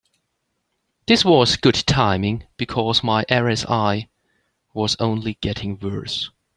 [1.05, 4.07] This was good timing, because my RSI
[4.73, 6.31] was only getting worse.